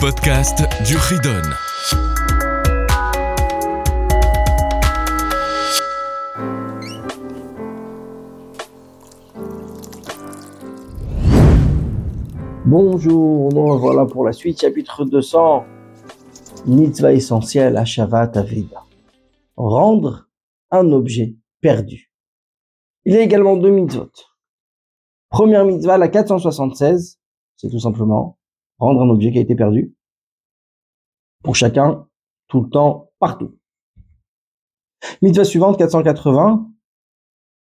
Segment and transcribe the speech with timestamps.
[0.00, 1.42] podcast du Ridon.
[12.64, 15.66] Bonjour, voilà pour la suite, chapitre 200.
[16.64, 18.82] Mitzvah essentielle à Shavat Aveda.
[19.56, 20.28] Rendre
[20.70, 22.10] un objet perdu.
[23.04, 24.10] Il y a également deux mitzvot.
[25.28, 27.18] Première mitzvah, la 476,
[27.56, 28.39] c'est tout simplement
[28.80, 29.94] rendre un objet qui a été perdu.
[31.44, 32.08] Pour chacun,
[32.48, 33.56] tout le temps, partout.
[35.22, 36.68] Mitzvah suivante, 480,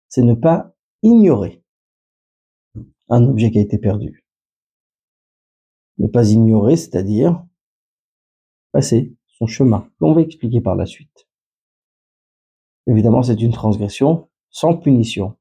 [0.08, 1.62] c'est ne pas ignorer
[3.08, 4.24] un objet qui a été perdu
[5.98, 7.44] ne pas ignorer, c'est-à-dire
[8.72, 11.28] passer son chemin, qu'on va expliquer par la suite.
[12.86, 15.36] Évidemment, c'est une transgression sans punition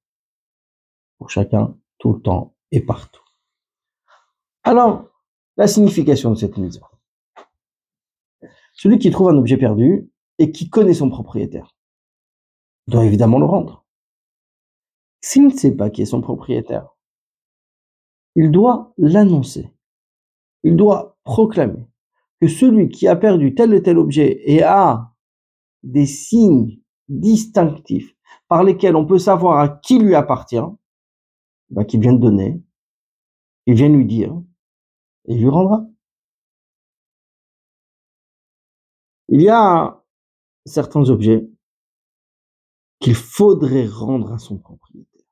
[1.17, 3.23] pour chacun, tout le temps et partout.
[4.63, 5.09] Alors,
[5.57, 6.79] la signification de cette mise.
[8.73, 11.75] Celui qui trouve un objet perdu et qui connaît son propriétaire
[12.87, 13.85] doit évidemment le rendre.
[15.21, 16.89] S'il ne sait pas qui est son propriétaire,
[18.35, 19.73] il doit l'annoncer
[20.63, 21.85] il doit proclamer
[22.41, 25.13] que celui qui a perdu tel et tel objet et a
[25.83, 26.79] des signes
[27.09, 28.15] distinctifs
[28.47, 30.63] par lesquels on peut savoir à qui lui appartient,
[31.69, 32.61] bah, qu'il vient de donner,
[33.65, 34.33] il vient lui dire,
[35.25, 35.85] et il lui rendra.
[39.29, 40.03] Il y a
[40.65, 41.49] certains objets
[42.99, 45.25] qu'il faudrait rendre à son propriétaire.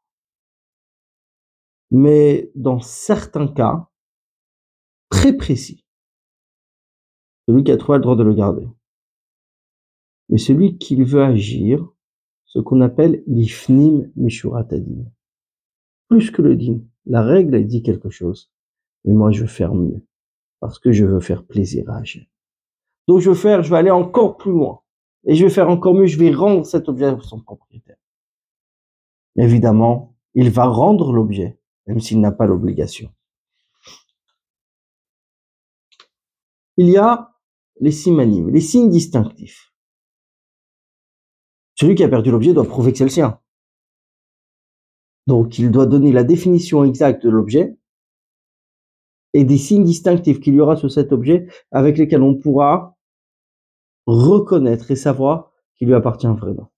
[1.91, 3.89] Mais dans certains cas,
[5.09, 5.85] très précis.
[7.47, 8.67] Celui qui a trouvé le droit de le garder.
[10.29, 11.85] Mais celui qui veut agir,
[12.45, 15.05] ce qu'on appelle l'ifnim mishuratadin.
[16.07, 16.81] Plus que le din.
[17.05, 18.50] La règle, dit quelque chose.
[19.05, 20.05] Mais moi, je veux faire mieux.
[20.59, 22.25] Parce que je veux faire plaisir à agir.
[23.07, 24.81] Donc, je veux faire, je vais aller encore plus loin.
[25.25, 27.97] Et je vais faire encore mieux, je vais rendre cet objet à son propriétaire.
[29.37, 33.11] Évidemment, il va rendre l'objet, même s'il n'a pas l'obligation.
[36.81, 37.37] il y a
[37.79, 39.71] les simanim, les signes distinctifs.
[41.75, 43.39] Celui qui a perdu l'objet doit prouver que c'est le sien.
[45.27, 47.77] Donc, il doit donner la définition exacte de l'objet
[49.33, 52.97] et des signes distinctifs qu'il y aura sur cet objet avec lesquels on pourra
[54.05, 56.71] reconnaître et savoir qu'il lui appartient vraiment.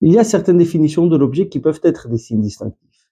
[0.00, 3.10] Il y a certaines définitions de l'objet qui peuvent être des signes distinctifs.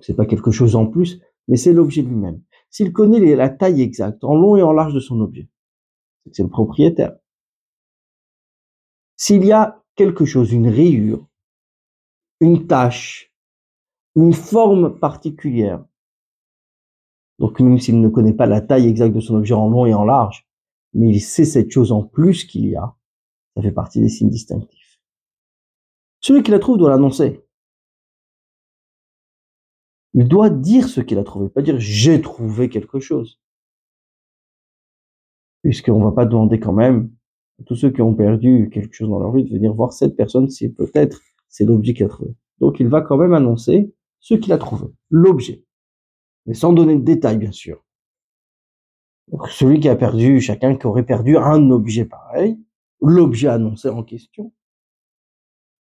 [0.00, 4.24] C'est pas quelque chose en plus, mais c'est l'objet lui-même s'il connaît la taille exacte,
[4.24, 5.48] en long et en large de son objet,
[6.32, 7.16] c'est le propriétaire.
[9.16, 11.26] S'il y a quelque chose, une rayure,
[12.40, 13.32] une tache,
[14.16, 15.84] une forme particulière,
[17.38, 19.94] donc même s'il ne connaît pas la taille exacte de son objet en long et
[19.94, 20.48] en large,
[20.94, 22.96] mais il sait cette chose en plus qu'il y a,
[23.54, 25.00] ça fait partie des signes distinctifs.
[26.20, 27.42] Celui qui la trouve doit l'annoncer.
[30.14, 33.38] Il doit dire ce qu'il a trouvé, pas dire j'ai trouvé quelque chose.
[35.62, 37.10] Puisqu'on va pas demander quand même
[37.60, 40.16] à tous ceux qui ont perdu quelque chose dans leur vie de venir voir cette
[40.16, 42.34] personne si peut-être c'est l'objet qu'il a trouvé.
[42.60, 43.92] Donc il va quand même annoncer
[44.26, 45.64] ce qu'il a trouvé, l'objet.
[46.46, 47.84] Mais sans donner de détails, bien sûr.
[49.50, 52.58] Celui qui a perdu, chacun qui aurait perdu un objet pareil,
[53.00, 54.52] l'objet annoncé en question,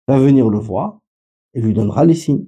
[0.08, 1.00] va venir le voir
[1.56, 2.48] et lui donnera les signes.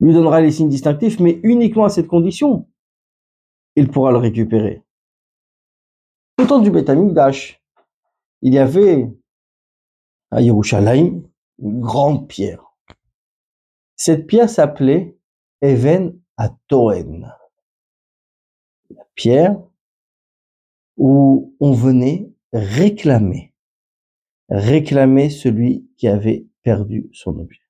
[0.00, 2.68] lui donnera les signes distinctifs, mais uniquement à cette condition.
[3.76, 4.82] Il pourra le récupérer.
[6.38, 6.90] Au temps du Beth
[8.42, 9.08] il y avait
[10.30, 11.22] à Yerushalayim
[11.58, 12.74] une grande pierre.
[13.96, 15.16] Cette pierre s'appelait
[15.62, 17.32] Even Atoen.
[18.90, 19.56] La pierre
[20.96, 23.52] où on venait réclamer,
[24.48, 27.60] réclamer celui qui avait perdu son objet.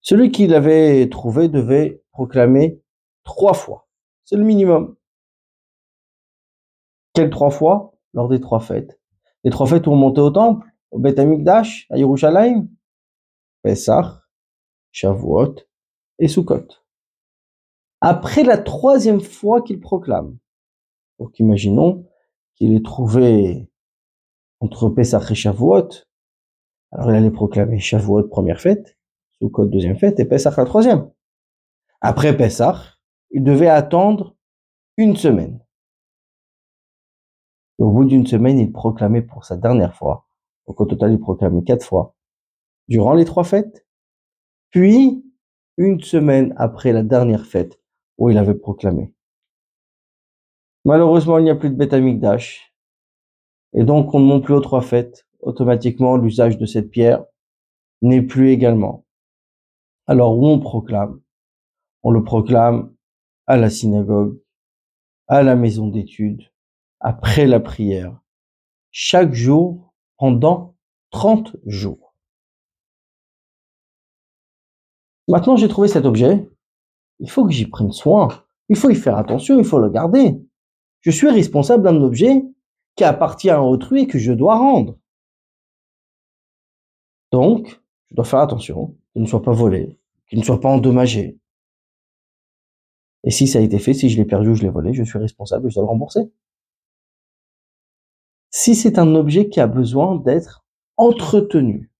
[0.00, 2.80] Celui qui l'avait trouvé devait proclamer
[3.24, 3.88] trois fois.
[4.24, 4.96] C'est le minimum.
[7.14, 7.94] Quelles trois fois?
[8.14, 9.00] Lors des trois fêtes.
[9.44, 12.68] Les trois fêtes où on montait au temple, au Beth Amikdash, à Yerushalayim,
[13.62, 14.06] Pesach,
[14.90, 15.54] Shavuot
[16.18, 16.66] et Sukkot.
[18.00, 20.38] Après la troisième fois qu'il proclame,
[21.18, 22.06] donc imaginons
[22.54, 23.70] qu'il ait trouvé
[24.60, 25.88] entre Pesach et Shavuot,
[26.90, 28.98] alors il allait proclamer Shavuot première fête,
[29.50, 31.10] code deuxième fête, et Pessah la troisième.
[32.00, 32.98] Après Pessah,
[33.30, 34.36] il devait attendre
[34.96, 35.60] une semaine.
[37.78, 40.26] au bout d'une semaine, il proclamait pour sa dernière fois.
[40.66, 42.14] Donc au total, il proclamait quatre fois
[42.88, 43.86] durant les trois fêtes.
[44.70, 45.24] Puis,
[45.76, 47.80] une semaine après la dernière fête
[48.18, 49.14] où il avait proclamé.
[50.84, 52.74] Malheureusement, il n'y a plus de Beth Amikdash.
[53.72, 55.26] Et donc, on ne monte plus aux trois fêtes.
[55.40, 57.24] Automatiquement, l'usage de cette pierre
[58.02, 59.06] n'est plus également.
[60.06, 61.20] Alors, où on proclame?
[62.02, 62.92] On le proclame
[63.46, 64.40] à la synagogue,
[65.28, 66.50] à la maison d'études,
[67.00, 68.20] après la prière,
[68.90, 70.76] chaque jour pendant
[71.10, 72.01] 30 jours.
[75.32, 76.46] Maintenant, j'ai trouvé cet objet.
[77.18, 78.28] Il faut que j'y prenne soin.
[78.68, 79.58] Il faut y faire attention.
[79.58, 80.38] Il faut le garder.
[81.00, 82.42] Je suis responsable d'un objet
[82.96, 84.98] qui appartient à autrui et que je dois rendre.
[87.30, 87.80] Donc,
[88.10, 89.98] je dois faire attention qu'il ne soit pas volé,
[90.28, 91.38] qu'il ne soit pas endommagé.
[93.24, 95.02] Et si ça a été fait, si je l'ai perdu ou je l'ai volé, je
[95.02, 96.30] suis responsable et je dois le rembourser.
[98.50, 100.66] Si c'est un objet qui a besoin d'être
[100.98, 101.90] entretenu,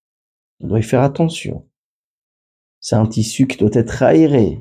[0.61, 1.67] on doit y faire attention.
[2.83, 4.61] C'est un tissu qui doit être aéré.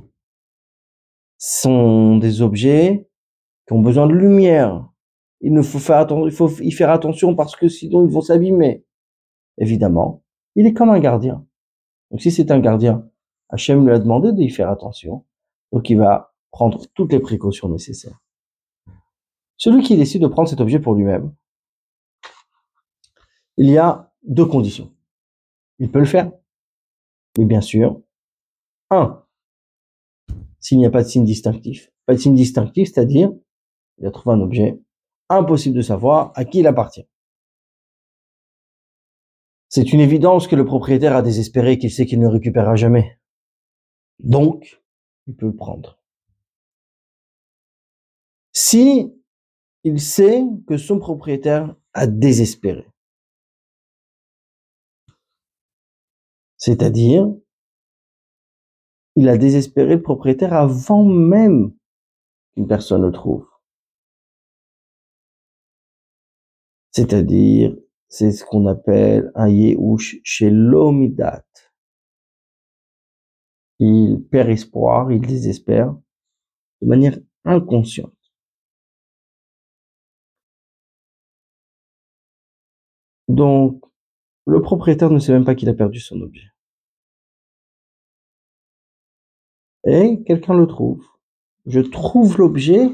[1.39, 3.09] Ce sont des objets
[3.65, 4.87] qui ont besoin de lumière.
[5.41, 8.85] Il faut faire il faut y faire attention parce que sinon ils vont s'abîmer.
[9.57, 10.23] Évidemment,
[10.55, 11.47] il est comme un gardien.
[12.11, 13.09] Donc si c'est un gardien,
[13.49, 15.25] Hachem lui a demandé d'y faire attention.
[15.71, 18.19] Donc il va prendre toutes les précautions nécessaires.
[19.57, 21.33] Celui qui décide de prendre cet objet pour lui-même,
[23.57, 24.93] il y a deux conditions.
[25.79, 26.31] Il peut le faire,
[27.39, 27.99] mais bien sûr,
[28.91, 29.25] un,
[30.59, 31.91] s'il n'y a pas de signe distinctif.
[32.05, 33.31] Pas de signe distinctif, c'est-à-dire,
[33.97, 34.79] il a trouvé un objet,
[35.29, 37.07] impossible de savoir à qui il appartient.
[39.69, 43.17] C'est une évidence que le propriétaire a désespéré qu'il sait qu'il ne récupérera jamais.
[44.19, 44.83] Donc,
[45.27, 45.97] il peut le prendre.
[48.51, 49.13] Si
[49.83, 52.85] il sait que son propriétaire a désespéré,
[56.57, 57.33] c'est-à-dire,
[59.15, 61.73] il a désespéré le propriétaire avant même
[62.53, 63.47] qu'une personne le trouve.
[66.91, 67.75] C'est-à-dire,
[68.09, 71.45] c'est ce qu'on appelle un Yehush chez l'Omidat.
[73.79, 75.95] Il perd espoir, il désespère
[76.81, 78.13] de manière inconsciente.
[83.27, 83.81] Donc,
[84.45, 86.51] le propriétaire ne sait même pas qu'il a perdu son objet.
[89.85, 91.03] Et quelqu'un le trouve.
[91.65, 92.89] Je trouve l'objet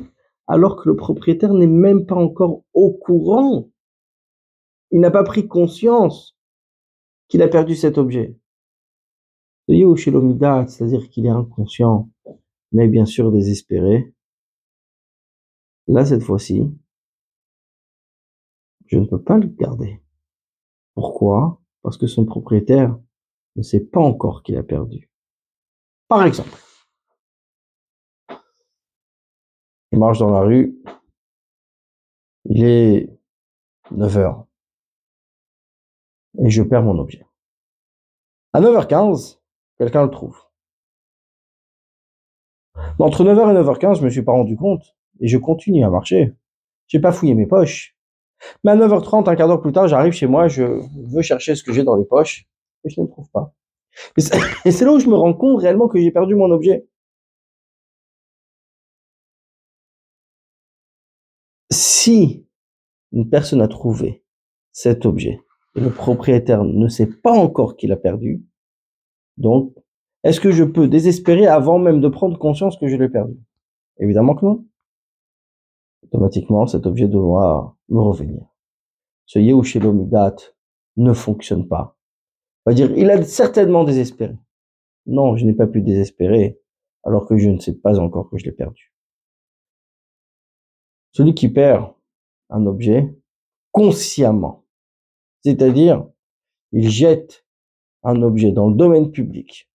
[0.48, 3.68] alors que le propriétaire n'est même pas encore au courant
[4.92, 6.38] il n'a pas pris conscience
[7.28, 8.38] qu'il a perdu cet objet.
[9.68, 12.10] C'est-à-dire qu'il est inconscient,
[12.72, 14.13] mais bien sûr désespéré.
[15.88, 16.63] Là, cette fois-ci,
[18.86, 20.01] je ne peux pas le garder.
[20.94, 21.62] Pourquoi?
[21.81, 22.98] Parce que son propriétaire
[23.57, 25.10] ne sait pas encore qu'il a perdu.
[26.07, 26.57] Par exemple,
[29.98, 30.78] je marche dans la rue,
[32.46, 33.10] il est
[33.90, 34.46] 9 heures
[36.40, 37.26] et je perds mon objet.
[38.54, 39.40] À 9h15,
[39.80, 40.40] quelqu'un le trouve.
[43.00, 46.36] Entre 9h et 9h15, je me suis pas rendu compte et je continue à marcher.
[46.86, 47.98] J'ai pas fouillé mes poches.
[48.64, 50.80] Mais à 9h30, un quart d'heure plus tard, j'arrive chez moi, je
[51.12, 52.46] veux chercher ce que j'ai dans les poches
[52.84, 53.51] et je ne le trouve pas.
[54.63, 56.86] Et c'est là où je me rends compte réellement que j'ai perdu mon objet.
[61.77, 62.48] Si
[63.12, 64.24] une personne a trouvé
[64.72, 65.39] cet objet
[65.77, 68.43] le propriétaire ne sait pas encore qu'il a perdu.
[69.38, 69.75] Donc,
[70.24, 73.38] est-ce que je peux désespérer avant même de prendre conscience que je l'ai perdu?
[74.00, 74.65] Évidemment que non.
[76.03, 78.41] Automatiquement, cet objet doit me revenir.
[79.25, 80.36] Ce Yehushelomidat
[80.96, 81.96] ne fonctionne pas.
[82.65, 84.36] On va dire, il a certainement désespéré.
[85.05, 86.60] Non, je n'ai pas pu désespérer
[87.03, 88.91] alors que je ne sais pas encore que je l'ai perdu.
[91.17, 91.93] Celui qui perd
[92.51, 93.12] un objet
[93.71, 94.67] consciemment
[95.43, 96.05] c'est-à-dire,
[96.74, 97.43] il jette
[98.03, 99.67] un objet dans le domaine public.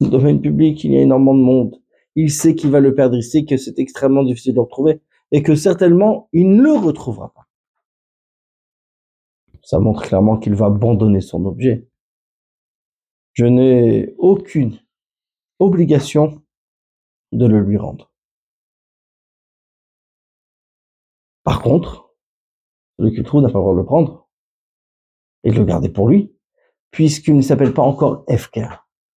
[0.00, 1.82] Dans le domaine public, il y a énormément de monde.
[2.14, 5.02] Il sait qu'il va le perdre, il sait que c'est extrêmement difficile de le retrouver
[5.30, 7.46] et que certainement il ne le retrouvera pas.
[9.62, 11.86] Ça montre clairement qu'il va abandonner son objet.
[13.34, 14.78] Je n'ai aucune
[15.58, 16.42] obligation
[17.32, 18.13] de le lui rendre.
[21.44, 22.14] Par contre,
[22.98, 24.28] celui qui le trouve n'a pas le droit de le prendre
[25.44, 26.34] et de le garder pour lui,
[26.90, 28.68] puisqu'il ne s'appelle pas encore Efker.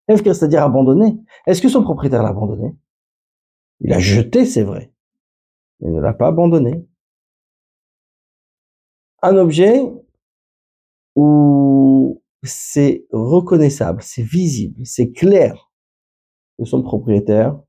[0.08, 1.18] Efker, c'est-à-dire abandonné.
[1.46, 2.76] Est-ce que son propriétaire l'a abandonné?
[3.80, 4.94] Il a jeté, c'est vrai,
[5.80, 6.88] il ne l'a pas abandonné.
[9.22, 9.82] Un objet
[11.16, 15.72] où c'est reconnaissable, c'est visible, c'est clair
[16.58, 17.60] que son propriétaire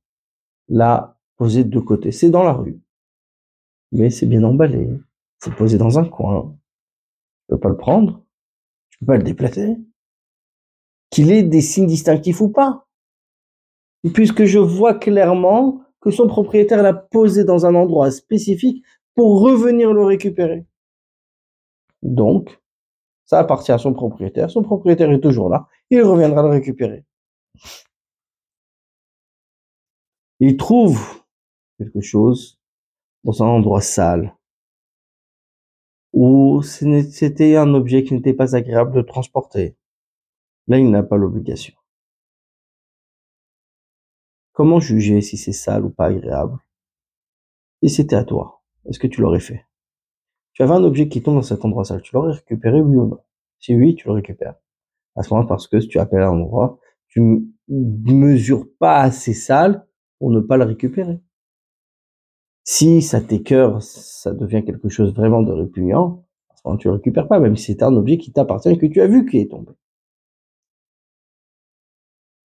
[0.69, 2.11] l'a posé de côté.
[2.11, 2.81] C'est dans la rue,
[3.93, 4.89] mais c'est bien emballé,
[5.39, 6.57] c'est posé dans un coin.
[7.49, 8.25] Je peux pas le prendre,
[8.91, 9.77] je peux pas le déplacer.
[11.11, 12.87] Qu'il ait des signes distinctifs ou pas.
[14.15, 19.93] puisque je vois clairement que son propriétaire l'a posé dans un endroit spécifique pour revenir
[19.93, 20.65] le récupérer.
[22.03, 22.61] Donc,
[23.25, 24.51] ça appartient à son propriétaire.
[24.51, 25.67] Son propriétaire est toujours là.
[25.91, 27.05] Il reviendra le récupérer.
[30.41, 31.25] Il trouve
[31.79, 32.58] quelque chose
[33.25, 34.35] dans un endroit sale
[36.13, 39.77] où c'était un objet qui n'était pas agréable de transporter.
[40.67, 41.75] Là, il n'a pas l'obligation.
[44.53, 46.59] Comment juger si c'est sale ou pas agréable?
[47.83, 49.65] Si c'était à toi, est-ce que tu l'aurais fait?
[50.53, 53.07] Tu avais un objet qui tombe dans cet endroit sale, tu l'aurais récupéré oui ou
[53.07, 53.21] non?
[53.61, 54.57] Si oui, tu le récupères.
[55.15, 59.35] À ce moment parce que si tu appelles un endroit, tu ne mesures pas assez
[59.35, 59.87] sale
[60.19, 61.21] pour ne pas le récupérer.
[62.71, 66.27] Si ça t'écœure, ça devient quelque chose vraiment de répugnant,
[66.79, 69.07] tu le récupères pas, même si c'est un objet qui t'appartient et que tu as
[69.07, 69.73] vu qui est tombé.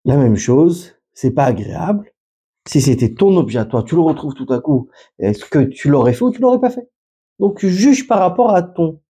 [0.05, 2.13] La même chose, c'est pas agréable.
[2.67, 4.89] Si c'était ton objet à toi, tu le retrouves tout à coup,
[5.21, 6.91] est-ce que tu l'aurais fait ou tu l'aurais pas fait?
[7.39, 9.01] Donc juge par rapport à ton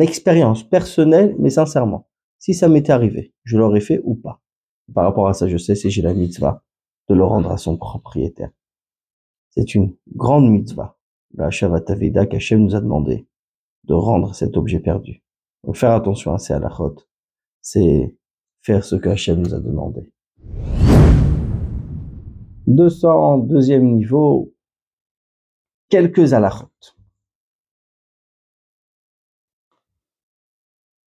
[0.00, 2.08] expérience personnelle, mais sincèrement.
[2.40, 4.40] Si ça m'était arrivé, je l'aurais fait ou pas?
[4.92, 6.64] Par rapport à ça, je sais si j'ai la mitzvah
[7.08, 8.50] de le rendre à son propriétaire.
[9.50, 10.96] C'est une grande mitzvah,
[11.34, 13.26] la Shavataveda qu'Hachem nous a demandé
[13.84, 15.24] de rendre cet objet perdu.
[15.64, 16.96] Donc faire attention à ces halachot,
[17.60, 18.16] c'est
[18.62, 20.12] faire ce que Hachem nous a demandé.
[22.68, 24.54] 202e niveau,
[25.88, 26.70] quelques halachot.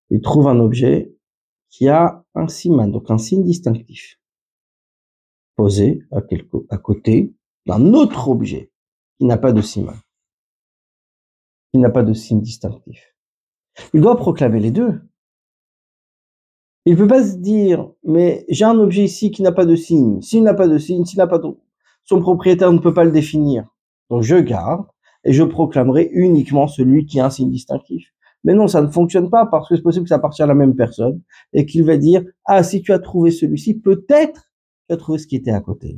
[0.09, 1.15] Il trouve un objet
[1.69, 4.19] qui a un siman, donc un signe distinctif,
[5.55, 7.33] posé à côté
[7.65, 8.71] d'un autre objet
[9.17, 9.95] qui n'a pas de siman,
[11.71, 13.15] qui n'a pas de signe distinctif.
[13.93, 15.01] Il doit proclamer les deux.
[16.85, 20.21] Il peut pas se dire, mais j'ai un objet ici qui n'a pas de signe.
[20.21, 21.47] S'il n'a pas de signe, s'il n'a pas de...
[22.03, 23.65] Son propriétaire ne peut pas le définir.
[24.09, 24.85] Donc je garde
[25.23, 28.13] et je proclamerai uniquement celui qui a un signe distinctif.
[28.43, 30.55] Mais non, ça ne fonctionne pas parce que c'est possible que ça appartienne à la
[30.55, 31.21] même personne
[31.53, 34.51] et qu'il va dire, ah, si tu as trouvé celui-ci, peut-être
[34.89, 35.97] tu as trouvé ce qui était à côté.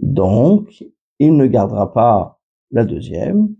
[0.00, 0.84] Donc,
[1.18, 3.54] il ne gardera pas la deuxième.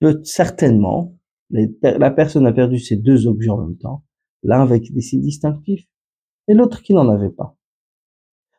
[0.00, 1.16] Peut certainement,
[1.50, 4.04] la personne a perdu ces deux objets en même temps
[4.42, 5.86] l'un avec des signes distinctifs
[6.46, 7.56] et l'autre qui n'en avait pas.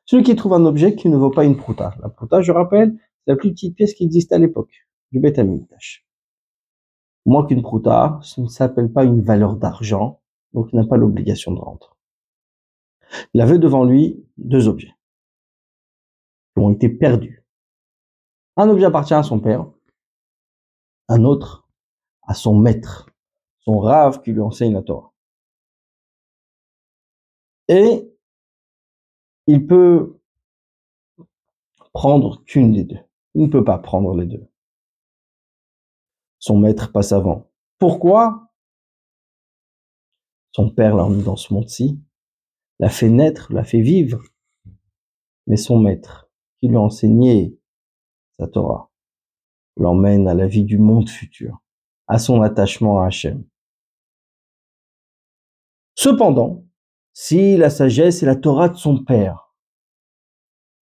[0.06, 1.96] Celui qui trouve un objet qui ne vaut pas une prouta.
[2.02, 5.40] La prouta, je rappelle, c'est la plus petite pièce qui existait à l'époque, du Beth
[7.26, 10.22] Moins qu'une prouta, ça ne s'appelle pas une valeur d'argent,
[10.54, 11.96] donc il n'a pas l'obligation de rendre.
[13.34, 14.94] Il avait devant lui deux objets
[16.54, 17.46] qui ont été perdus.
[18.58, 19.66] Un objet appartient à son père,
[21.08, 21.68] un autre
[22.24, 23.10] à son maître,
[23.62, 25.14] son rave qui lui enseigne la Torah.
[27.68, 28.12] Et
[29.48, 30.20] il peut
[31.94, 33.00] prendre qu'une des deux.
[33.34, 34.48] Il ne peut pas prendre les deux.
[36.40, 37.52] Son maître passe avant.
[37.78, 38.52] Pourquoi?
[40.52, 42.00] Son père l'a mis dans ce monde-ci,
[42.80, 44.22] l'a fait naître, l'a fait vivre.
[45.48, 46.29] Mais son maître,
[46.60, 47.58] qui lui a enseigné
[48.38, 48.90] sa Torah,
[49.78, 51.62] l'emmène à la vie du monde futur,
[52.08, 53.44] à son attachement à Hachem.
[55.96, 56.66] Cependant,
[57.14, 59.54] si la sagesse et la Torah de son père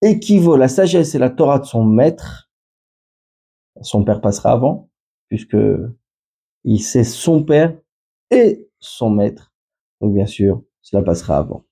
[0.01, 2.51] équivaut la sagesse et la Torah de son maître,
[3.81, 4.89] son père passera avant,
[5.27, 5.57] puisque
[6.63, 7.79] il sait son père
[8.29, 9.53] et son maître.
[10.01, 11.66] Donc bien sûr, cela passera avant.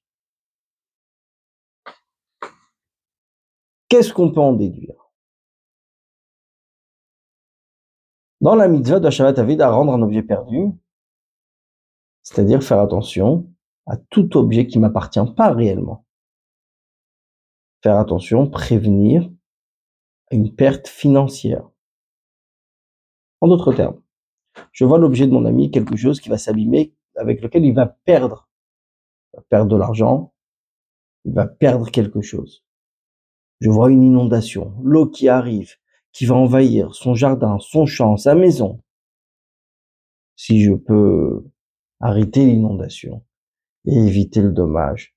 [3.95, 5.09] Qu'est-ce qu'on peut en déduire?
[8.41, 10.65] Dans la mitzvah de Shabbat Avid à rendre un objet perdu,
[12.21, 13.49] c'est-à-dire faire attention
[13.85, 16.05] à tout objet qui m'appartient pas réellement.
[17.83, 19.31] Faire attention, prévenir
[20.29, 21.69] une perte financière.
[23.39, 24.01] En d'autres termes,
[24.73, 27.85] je vois l'objet de mon ami, quelque chose qui va s'abîmer, avec lequel il va
[27.85, 28.49] perdre.
[29.31, 30.33] Il va perdre de l'argent,
[31.23, 32.64] il va perdre quelque chose.
[33.61, 35.73] Je vois une inondation, l'eau qui arrive,
[36.11, 38.81] qui va envahir son jardin, son champ, sa maison.
[40.35, 41.45] Si je peux
[41.99, 43.23] arrêter l'inondation,
[43.87, 45.15] et éviter le dommage,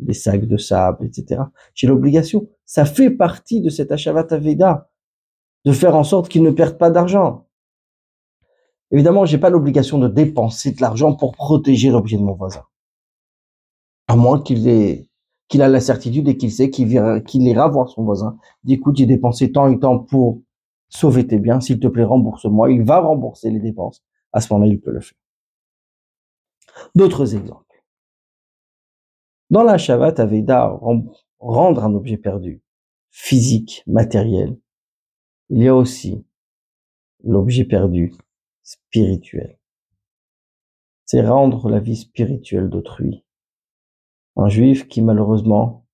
[0.00, 1.42] les sacs de sable, etc.
[1.74, 2.48] J'ai l'obligation.
[2.64, 4.90] Ça fait partie de cet Ashavat Veda
[5.64, 7.48] de faire en sorte qu'ils ne perdent pas d'argent.
[8.90, 12.64] Évidemment, j'ai pas l'obligation de dépenser de l'argent pour protéger l'objet de mon voisin.
[14.06, 15.07] À moins qu'il ait,
[15.48, 18.38] qu'il a la certitude et qu'il sait qu'il ira voir son voisin.
[18.64, 20.42] Dit, écoute, j'ai dépensé tant et tant pour
[20.88, 21.60] sauver tes biens.
[21.60, 22.70] S'il te plaît, rembourse-moi.
[22.70, 24.04] Il va rembourser les dépenses.
[24.32, 25.18] À ce moment-là, il peut le faire.
[26.94, 27.64] D'autres exemples.
[29.50, 30.78] Dans la Shabbat Aveda,
[31.38, 32.62] rendre un objet perdu,
[33.10, 34.58] physique, matériel,
[35.48, 36.22] il y a aussi
[37.24, 38.12] l'objet perdu
[38.62, 39.58] spirituel.
[41.06, 43.24] C'est rendre la vie spirituelle d'autrui.
[44.38, 45.84] Un juif qui malheureusement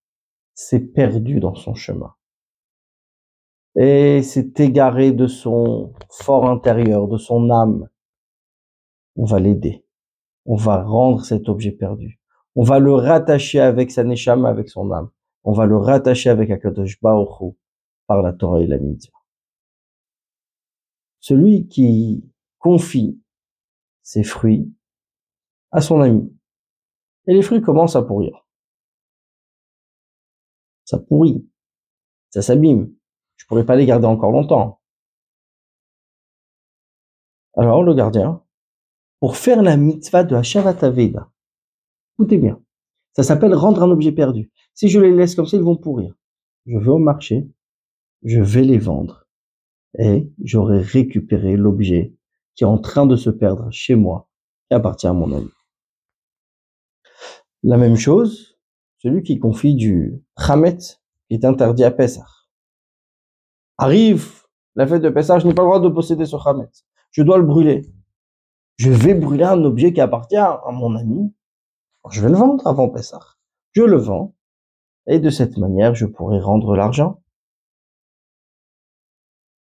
[0.55, 2.15] s'est perdu dans son chemin
[3.77, 7.89] et s'est égaré de son fort intérieur, de son âme.
[9.17, 9.85] On va l'aider.
[10.47, 12.21] On va rendre cet objet perdu.
[12.55, 15.11] On va le rattacher avec sa neshama, avec son âme.
[15.43, 17.55] On va le rattacher avec Akadosh Baruch
[18.07, 19.19] par la Torah et la mitzvah.
[21.19, 22.23] Celui qui
[22.59, 23.19] confie
[24.03, 24.71] ses fruits
[25.73, 26.31] à son ami.
[27.26, 28.47] Et les fruits commencent à pourrir.
[30.85, 31.49] Ça pourrit.
[32.31, 32.95] Ça s'abîme.
[33.37, 34.81] Je pourrais pas les garder encore longtemps.
[37.57, 38.43] Alors, le gardien,
[39.21, 41.31] pour faire la mitzvah de Hashavat Aveda,
[42.14, 42.61] écoutez bien,
[43.12, 44.50] ça s'appelle rendre un objet perdu.
[44.75, 46.14] Si je les laisse comme ça, ils vont pourrir.
[46.66, 47.49] Je vais au marché,
[48.25, 49.28] je vais les vendre
[49.99, 52.14] et j'aurai récupéré l'objet
[52.54, 54.28] qui est en train de se perdre chez moi
[54.69, 55.50] qui appartient à mon ami.
[57.66, 58.59] La même chose,
[58.99, 60.76] celui qui confie du Hamet
[61.30, 62.26] est interdit à Pessah.
[63.78, 64.42] Arrive
[64.75, 66.68] la fête de Pessah, je n'ai pas le droit de posséder ce Hamet.
[67.11, 67.90] Je dois le brûler.
[68.76, 71.35] Je vais brûler un objet qui appartient à mon ami.
[72.11, 73.38] Je vais le vendre avant Pessah.
[73.73, 74.35] Je le vends.
[75.06, 77.23] Et de cette manière, je pourrai rendre l'argent.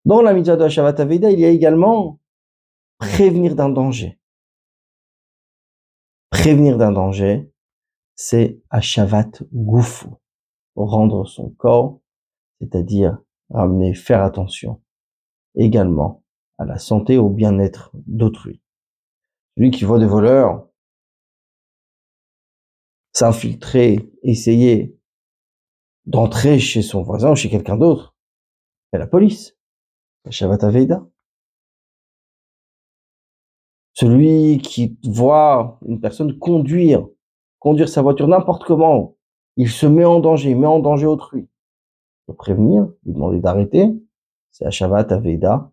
[0.04, 2.20] Dans la mitzvah de Shabbat Aveda, il y a également
[2.98, 4.20] prévenir d'un danger.
[6.28, 7.53] Prévenir d'un danger,
[8.16, 10.18] c'est Ashavat Goufou,
[10.76, 12.00] rendre son corps,
[12.60, 13.18] c'est-à-dire
[13.50, 14.82] ramener, faire attention
[15.54, 16.24] également
[16.58, 18.60] à la santé, au bien-être d'autrui.
[19.56, 20.68] Celui qui voit des voleurs
[23.12, 24.98] s'infiltrer, essayer
[26.06, 28.16] d'entrer chez son voisin ou chez quelqu'un d'autre,
[28.92, 29.56] c'est la police.
[30.30, 31.06] Shabbat Aveida.
[33.92, 37.06] Celui qui voit une personne conduire,
[37.64, 39.16] conduire sa voiture n'importe comment,
[39.56, 41.48] il se met en danger, il met en danger autrui.
[42.28, 43.90] Il prévenir, lui demander d'arrêter.
[44.50, 45.72] C'est Shabbat Aveida,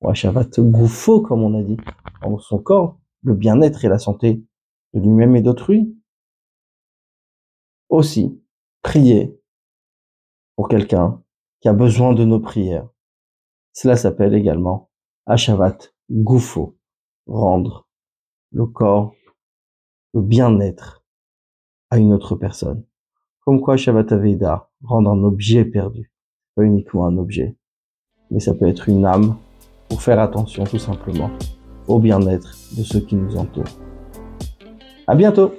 [0.00, 1.76] ou Shabbat Goufo, comme on a dit,
[2.22, 4.42] dans son corps, le bien-être et la santé
[4.92, 5.96] de lui-même et d'autrui.
[7.90, 8.42] Aussi,
[8.82, 9.40] prier
[10.56, 11.22] pour quelqu'un
[11.60, 12.88] qui a besoin de nos prières.
[13.72, 14.90] Cela s'appelle également
[15.26, 15.78] Ashavat
[16.10, 16.76] Goufo,
[17.28, 17.86] rendre
[18.50, 19.14] le corps,
[20.12, 20.99] le bien-être
[21.90, 22.84] à une autre personne.
[23.44, 26.12] Comme quoi Shabbat Aveda, rendre un objet perdu,
[26.54, 27.56] pas uniquement un objet,
[28.30, 29.36] mais ça peut être une âme
[29.88, 31.30] pour faire attention tout simplement
[31.88, 33.64] au bien-être de ceux qui nous entourent.
[35.06, 35.52] À bientôt!